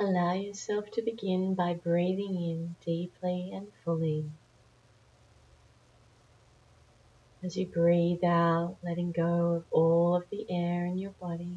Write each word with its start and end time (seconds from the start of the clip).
Allow 0.00 0.34
yourself 0.34 0.92
to 0.92 1.02
begin 1.02 1.54
by 1.54 1.74
breathing 1.74 2.36
in 2.36 2.76
deeply 2.86 3.50
and 3.52 3.66
fully. 3.84 4.30
As 7.42 7.56
you 7.56 7.66
breathe 7.66 8.22
out, 8.22 8.76
letting 8.80 9.10
go 9.10 9.54
of 9.54 9.64
all 9.72 10.14
of 10.14 10.30
the 10.30 10.46
air 10.48 10.86
in 10.86 10.98
your 10.98 11.10
body. 11.10 11.56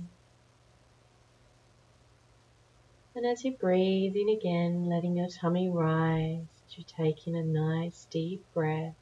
And 3.14 3.28
as 3.28 3.46
you 3.46 3.52
breathe 3.52 4.16
in 4.16 4.30
again, 4.30 4.90
letting 4.90 5.18
your 5.18 5.28
tummy 5.28 5.70
rise, 5.70 6.48
you 6.72 6.84
take 6.84 7.28
in 7.28 7.36
a 7.36 7.44
nice 7.44 8.08
deep 8.10 8.44
breath. 8.56 8.96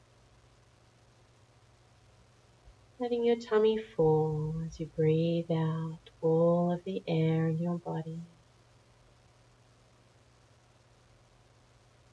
Letting 2.98 3.24
your 3.24 3.36
tummy 3.36 3.78
fall 3.78 4.56
as 4.66 4.78
you 4.78 4.90
breathe 4.94 5.50
out 5.50 6.10
all 6.20 6.70
of 6.70 6.84
the 6.84 7.02
air 7.08 7.48
in 7.48 7.56
your 7.56 7.78
body. 7.78 8.20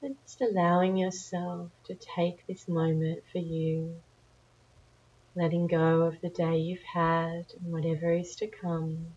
And 0.01 0.15
just 0.23 0.41
allowing 0.41 0.95
yourself 0.95 1.71
to 1.85 1.95
take 1.95 2.45
this 2.45 2.67
moment 2.67 3.23
for 3.31 3.39
you, 3.39 3.95
letting 5.35 5.67
go 5.67 6.03
of 6.03 6.21
the 6.21 6.29
day 6.29 6.57
you've 6.57 6.83
had 6.83 7.45
and 7.59 7.71
whatever 7.71 8.13
is 8.13 8.35
to 8.35 8.47
come. 8.47 9.07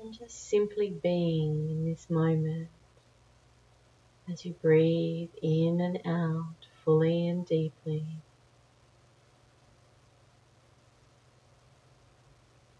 And 0.00 0.12
just 0.12 0.48
simply 0.48 0.90
being 1.02 1.68
in 1.70 1.84
this 1.84 2.08
moment 2.08 2.68
as 4.30 4.44
you 4.44 4.52
breathe 4.62 5.30
in 5.42 5.80
and 5.80 6.00
out 6.06 6.66
fully 6.84 7.28
and 7.28 7.44
deeply. 7.44 8.04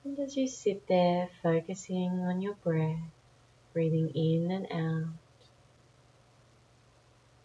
And 0.04 0.18
as 0.20 0.36
you 0.36 0.46
sit 0.46 0.86
there 0.86 1.28
focusing 1.42 2.20
on 2.20 2.40
your 2.40 2.54
breath, 2.54 3.13
breathing 3.74 4.08
in 4.10 4.52
and 4.52 4.66
out, 4.72 5.12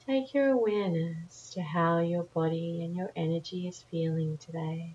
take 0.06 0.34
your 0.34 0.52
awareness 0.52 1.50
to 1.56 1.62
how 1.62 2.00
your 2.00 2.24
body 2.24 2.84
and 2.84 2.96
your 2.96 3.12
energy 3.16 3.68
is 3.68 3.84
feeling 3.90 4.38
today. 4.38 4.94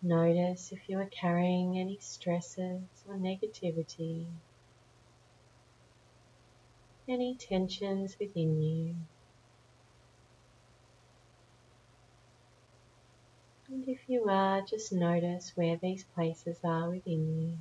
Notice 0.00 0.72
if 0.72 0.88
you 0.88 0.98
are 0.98 1.10
carrying 1.10 1.78
any 1.78 1.98
stresses 2.00 2.80
or 3.06 3.16
negativity, 3.16 4.26
any 7.06 7.34
tensions 7.34 8.16
within 8.18 8.62
you. 8.62 8.94
And 13.80 13.88
if 13.88 14.10
you 14.10 14.28
are, 14.28 14.60
just 14.60 14.92
notice 14.92 15.52
where 15.54 15.78
these 15.78 16.04
places 16.04 16.58
are 16.62 16.90
within 16.90 17.40
you. 17.40 17.56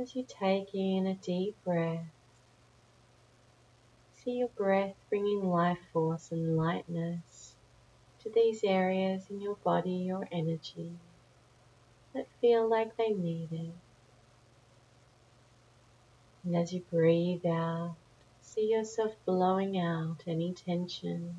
As 0.00 0.14
you 0.14 0.24
take 0.28 0.72
in 0.72 1.08
a 1.08 1.14
deep 1.14 1.56
breath, 1.64 2.06
see 4.12 4.38
your 4.38 4.48
breath 4.56 4.94
bringing 5.10 5.42
life 5.42 5.80
force 5.92 6.30
and 6.30 6.56
lightness 6.56 7.56
to 8.22 8.30
these 8.30 8.62
areas 8.62 9.24
in 9.28 9.40
your 9.40 9.56
body 9.56 10.12
or 10.12 10.28
energy 10.30 10.92
that 12.14 12.28
feel 12.40 12.68
like 12.68 12.96
they 12.96 13.10
need 13.10 13.48
it. 13.50 13.74
And 16.44 16.54
as 16.54 16.72
you 16.72 16.84
breathe 16.92 17.44
out, 17.44 17.96
see 18.58 18.72
yourself 18.72 19.12
blowing 19.24 19.78
out 19.78 20.16
any 20.26 20.52
tension, 20.52 21.32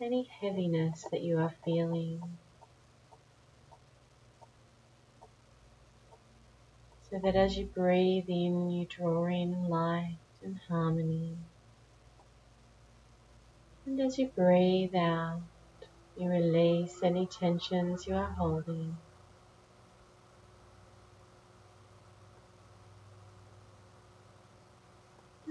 any 0.00 0.28
heaviness 0.40 1.04
that 1.10 1.20
you 1.20 1.36
are 1.38 1.52
feeling. 1.64 2.20
So 7.10 7.18
that 7.24 7.34
as 7.34 7.56
you 7.56 7.66
breathe 7.66 8.26
in, 8.28 8.70
you 8.70 8.86
draw 8.88 9.26
in 9.26 9.68
light 9.68 10.18
and 10.42 10.56
harmony. 10.68 11.36
And 13.84 14.00
as 14.00 14.16
you 14.16 14.28
breathe 14.28 14.94
out, 14.94 15.40
you 16.16 16.28
release 16.28 17.00
any 17.02 17.26
tensions 17.26 18.06
you 18.06 18.14
are 18.14 18.34
holding. 18.38 18.96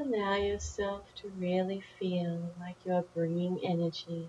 Allow 0.06 0.36
yourself 0.36 1.16
to 1.16 1.30
really 1.30 1.82
feel 1.98 2.54
like 2.60 2.76
you 2.86 2.94
are 2.94 3.06
bringing 3.16 3.60
energy, 3.66 4.28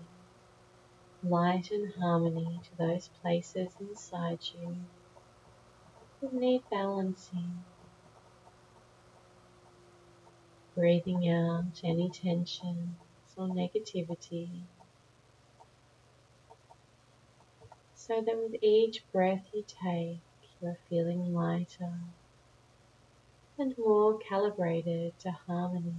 light 1.21 1.69
and 1.69 1.93
harmony 1.93 2.59
to 2.63 2.77
those 2.77 3.11
places 3.21 3.75
inside 3.79 4.39
you 4.55 4.77
that 6.19 6.33
need 6.33 6.63
balancing. 6.71 7.63
Breathing 10.73 11.29
out 11.29 11.79
any 11.83 12.09
tensions 12.09 12.97
or 13.37 13.47
negativity 13.47 14.49
so 17.93 18.19
that 18.19 18.35
with 18.35 18.55
each 18.63 19.03
breath 19.11 19.45
you 19.53 19.63
take, 19.67 20.21
you 20.59 20.69
are 20.69 20.79
feeling 20.89 21.35
lighter 21.35 21.93
and 23.59 23.77
more 23.77 24.17
calibrated 24.19 25.17
to 25.19 25.31
harmony. 25.31 25.93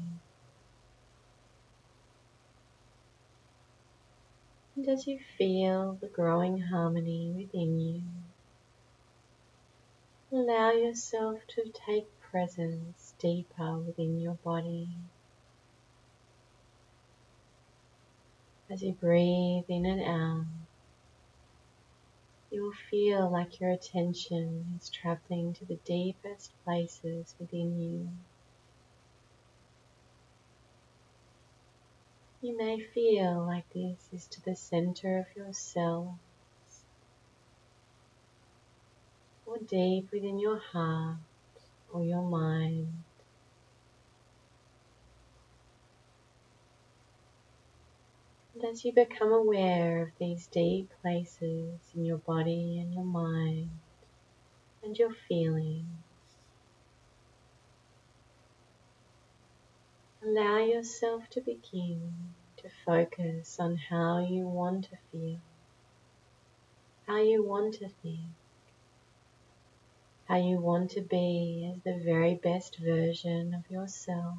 And 4.77 4.89
as 4.89 5.07
you 5.09 5.19
feel 5.37 5.99
the 6.01 6.07
growing 6.07 6.59
harmony 6.59 7.33
within 7.37 7.81
you, 7.81 8.03
allow 10.31 10.71
yourself 10.71 11.41
to 11.49 11.73
take 11.87 12.07
presence 12.21 13.15
deeper 13.19 13.79
within 13.79 14.21
your 14.21 14.35
body. 14.45 14.89
As 18.71 18.83
you 18.83 18.93
breathe 18.93 19.65
in 19.69 19.87
and 19.87 20.03
out, 20.03 20.68
you 22.51 22.63
will 22.63 22.73
feel 22.91 23.31
like 23.31 23.61
your 23.61 23.71
attention 23.71 24.79
is 24.79 24.89
traveling 24.91 25.53
to 25.55 25.65
the 25.67 25.79
deepest 25.85 26.53
places 26.65 27.35
within 27.39 27.81
you. 27.81 28.09
You 32.41 32.57
may 32.57 32.81
feel 32.81 33.45
like 33.45 33.69
this 33.73 34.09
is 34.13 34.27
to 34.29 34.43
the 34.43 34.57
center 34.57 35.19
of 35.19 35.27
your 35.37 35.53
cells 35.53 36.15
or 39.45 39.59
deep 39.59 40.11
within 40.13 40.39
your 40.39 40.59
heart 40.59 41.17
or 41.93 42.05
your 42.05 42.23
mind. 42.23 43.05
And 48.61 48.73
as 48.73 48.85
you 48.85 48.93
become 48.93 49.33
aware 49.33 50.03
of 50.03 50.09
these 50.19 50.49
deep 50.49 50.91
places 51.01 51.79
in 51.95 52.05
your 52.05 52.17
body 52.19 52.81
and 52.81 52.93
your 52.93 53.05
mind 53.05 53.71
and 54.83 54.99
your 54.99 55.13
feelings, 55.13 55.87
allow 60.25 60.59
yourself 60.59 61.31
to 61.31 61.41
begin 61.41 62.35
to 62.57 62.69
focus 62.85 63.61
on 63.61 63.77
how 63.77 64.27
you 64.29 64.49
want 64.49 64.87
to 64.87 64.97
feel, 65.13 65.39
how 67.07 67.23
you 67.23 67.45
want 67.45 67.75
to 67.75 67.89
think, 68.03 68.33
how 70.27 70.37
you 70.37 70.59
want 70.59 70.91
to 70.91 71.01
be 71.01 71.73
as 71.73 71.81
the 71.85 72.03
very 72.05 72.35
best 72.35 72.77
version 72.81 73.55
of 73.55 73.71
yourself. 73.71 74.39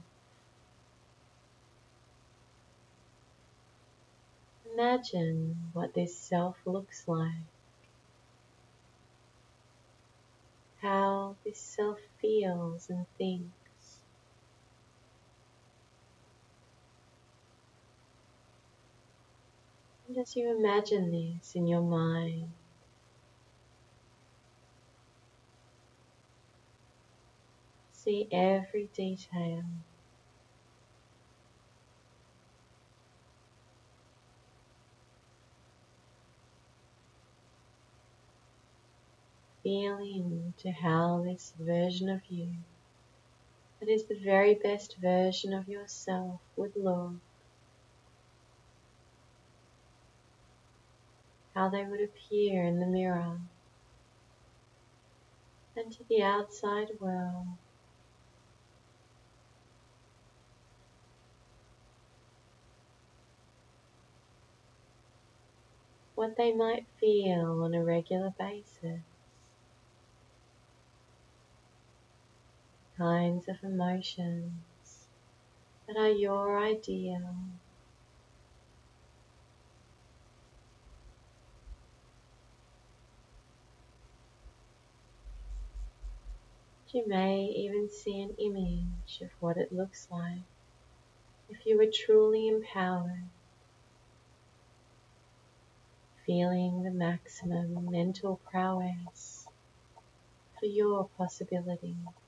Imagine 4.80 5.72
what 5.74 5.94
this 5.94 6.18
self 6.18 6.58
looks 6.66 7.06
like, 7.06 7.44
how 10.82 11.36
this 11.44 11.60
self 11.60 12.00
feels 12.20 12.90
and 12.90 13.06
thinks. 13.18 14.02
And 20.08 20.18
as 20.18 20.36
you 20.36 20.50
imagine 20.58 21.12
this 21.12 21.56
in 21.56 21.68
your 21.68 21.82
mind, 21.82 22.52
see 27.92 28.28
every 28.32 28.90
detail 28.96 29.64
feeling 39.70 40.52
into 40.58 40.76
how 40.76 41.24
this 41.24 41.54
version 41.60 42.10
of 42.10 42.20
you 42.28 42.50
that 43.80 43.88
is 43.88 44.08
the 44.08 44.20
very 44.26 44.56
best 44.56 44.98
version 45.00 45.54
of 45.54 45.70
yourself 45.70 46.42
would 46.56 46.72
look, 46.76 47.12
how 51.54 51.70
they 51.70 51.86
would 51.86 52.02
appear 52.02 52.64
in 52.64 52.80
the 52.80 52.88
mirror 52.88 53.38
and 55.76 55.92
to 55.92 56.04
the 56.10 56.24
outside 56.24 56.88
world. 57.00 57.46
What 66.16 66.36
they 66.38 66.54
might 66.54 66.88
feel 67.00 67.62
on 67.64 67.76
a 67.76 67.84
regular 67.84 68.34
basis. 68.40 69.02
Kinds 73.00 73.48
of 73.48 73.56
emotions 73.64 74.52
that 75.88 75.96
are 75.96 76.12
your 76.12 76.60
ideal. 76.62 77.34
You 86.92 87.08
may 87.08 87.44
even 87.46 87.88
see 87.90 88.20
an 88.20 88.36
image 88.38 89.22
of 89.22 89.30
what 89.40 89.56
it 89.56 89.72
looks 89.72 90.08
like 90.12 90.44
if 91.48 91.66
you 91.66 91.78
were 91.78 91.90
truly 91.92 92.48
empowered, 92.48 93.30
feeling 96.26 96.84
the 96.84 96.92
maximum 96.92 97.90
mental 97.90 98.40
prowess 98.52 99.48
for 100.60 100.66
your 100.66 101.10
possibilities. 101.18 102.19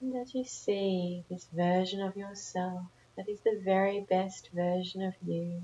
And 0.00 0.16
as 0.16 0.34
you 0.34 0.44
see 0.44 1.24
this 1.28 1.48
version 1.52 2.00
of 2.00 2.16
yourself 2.16 2.84
that 3.16 3.28
is 3.28 3.40
the 3.40 3.60
very 3.64 4.00
best 4.00 4.50
version 4.52 5.02
of 5.02 5.14
you, 5.26 5.62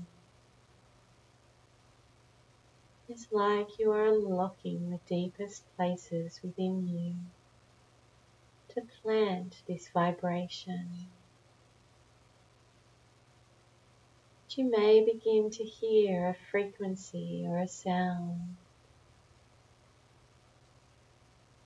it's 3.07 3.31
like 3.31 3.79
you 3.79 3.91
are 3.91 4.07
unlocking 4.07 4.89
the 4.89 4.99
deepest 5.07 5.63
places 5.77 6.41
within 6.43 6.87
you 6.87 7.15
to 8.69 8.81
plant 9.01 9.61
this 9.67 9.87
vibration. 9.89 11.07
You 14.49 14.69
may 14.71 15.03
begin 15.03 15.49
to 15.51 15.63
hear 15.65 16.29
a 16.29 16.35
frequency 16.49 17.45
or 17.45 17.59
a 17.59 17.67
sound 17.67 18.55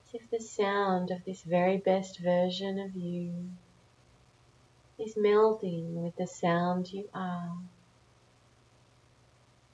as 0.07 0.15
if 0.15 0.19
the 0.31 0.40
sound 0.40 1.10
of 1.10 1.26
this 1.26 1.42
very 1.42 1.78
best 1.78 2.20
version 2.20 2.78
of 2.78 2.96
you 2.96 3.50
is 5.00 5.16
melding 5.16 5.94
with 6.04 6.16
the 6.18 6.28
sound 6.28 6.92
you 6.94 7.10
are 7.14 7.58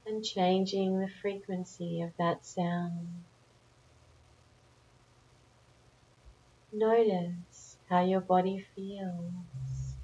and 0.05 0.23
changing 0.23 0.99
the 0.99 1.09
frequency 1.21 2.01
of 2.01 2.11
that 2.17 2.45
sound. 2.45 3.23
Notice 6.71 7.77
how 7.89 8.03
your 8.03 8.21
body 8.21 8.65
feels 8.75 9.95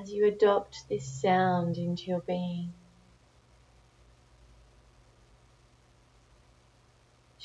as 0.00 0.12
you 0.12 0.26
adopt 0.26 0.88
this 0.88 1.06
sound 1.06 1.78
into 1.78 2.04
your 2.04 2.20
being. 2.20 2.72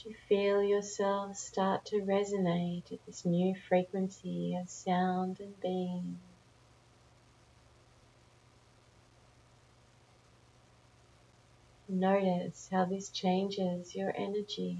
You 0.05 0.13
feel 0.27 0.63
yourself 0.63 1.35
start 1.35 1.85
to 1.85 1.97
resonate 1.97 2.91
at 2.91 3.05
this 3.05 3.25
new 3.25 3.55
frequency 3.67 4.55
of 4.55 4.69
sound 4.69 5.39
and 5.39 5.59
being. 5.59 6.19
Notice 11.87 12.69
how 12.71 12.85
this 12.85 13.09
changes 13.09 13.95
your 13.95 14.13
energy. 14.15 14.79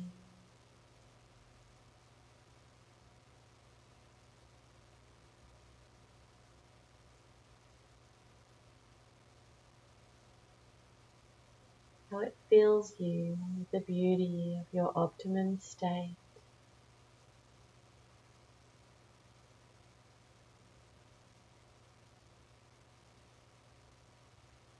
How 12.12 12.20
it 12.20 12.36
fills 12.50 12.94
you 13.00 13.38
with 13.58 13.70
the 13.72 13.80
beauty 13.82 14.58
of 14.60 14.66
your 14.74 14.92
optimum 14.96 15.60
state. 15.60 16.16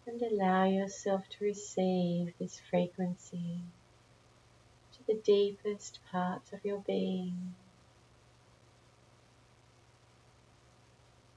And 0.08 0.22
allow 0.24 0.66
yourself 0.66 1.22
to 1.30 1.46
receive 1.46 2.34
this 2.40 2.60
frequency 2.72 3.62
to 4.94 5.00
the 5.08 5.22
deepest 5.24 6.00
parts 6.12 6.52
of 6.52 6.66
your 6.66 6.80
being. 6.88 7.54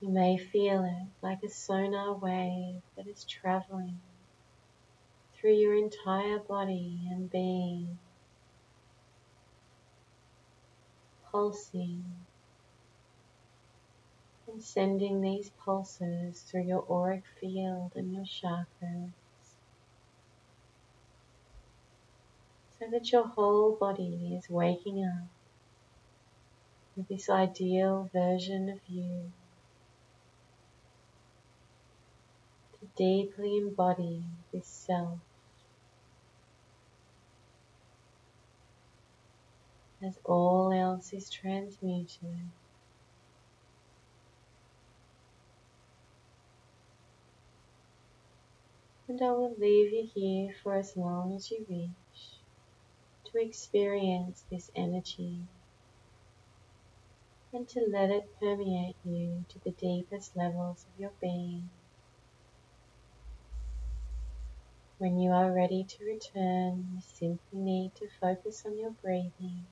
You 0.01 0.09
may 0.09 0.39
feel 0.39 0.85
it 0.85 1.09
like 1.23 1.43
a 1.43 1.51
sonar 1.51 2.15
wave 2.15 2.81
that 2.97 3.07
is 3.07 3.25
traveling 3.25 4.01
through 5.43 5.55
your 5.55 5.75
entire 5.75 6.39
body 6.39 7.01
and 7.11 7.29
being, 7.29 7.99
pulsing 11.33 12.05
and 14.47 14.63
sending 14.63 15.21
these 15.21 15.51
pulses 15.65 16.43
through 16.43 16.63
your 16.63 16.85
auric 16.89 17.25
field 17.41 17.91
and 17.97 18.15
your 18.15 18.25
chakras. 18.25 19.11
So 22.79 22.87
that 22.93 23.11
your 23.11 23.27
whole 23.27 23.73
body 23.75 24.39
is 24.39 24.49
waking 24.49 25.05
up 25.05 25.29
with 26.97 27.09
this 27.09 27.29
ideal 27.29 28.09
version 28.13 28.69
of 28.69 28.79
you. 28.87 29.33
To 32.79 32.87
deeply 32.97 33.57
embody 33.57 34.23
this 34.53 34.69
self. 34.69 35.19
As 40.05 40.19
all 40.25 40.73
else 40.73 41.13
is 41.13 41.31
transmuted. 41.31 42.49
And 49.07 49.23
I 49.23 49.31
will 49.31 49.55
leave 49.59 49.93
you 49.93 50.09
here 50.13 50.55
for 50.63 50.75
as 50.75 50.97
long 50.97 51.35
as 51.37 51.51
you 51.51 51.65
wish 51.69 52.41
to 53.27 53.41
experience 53.41 54.45
this 54.51 54.71
energy 54.75 55.39
and 57.53 57.69
to 57.69 57.87
let 57.93 58.11
it 58.11 58.29
permeate 58.41 58.97
you 59.05 59.45
to 59.51 59.59
the 59.63 59.71
deepest 59.73 60.37
levels 60.37 60.85
of 60.87 61.01
your 61.01 61.13
being. 61.21 61.69
When 64.99 65.19
you 65.19 65.31
are 65.31 65.53
ready 65.53 65.85
to 65.85 66.05
return, 66.05 66.89
you 66.95 67.01
simply 67.01 67.59
need 67.59 67.95
to 67.97 68.09
focus 68.21 68.65
on 68.67 68.79
your 68.79 68.93
breathing 69.03 69.67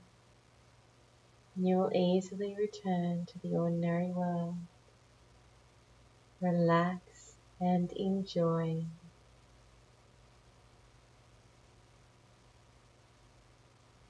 you 1.57 1.76
will 1.76 1.92
easily 1.95 2.57
return 2.57 3.26
to 3.26 3.38
the 3.40 3.57
ordinary 3.57 4.11
world. 4.11 4.57
Relax 6.40 7.37
and 7.61 7.92
enjoy. 7.92 8.85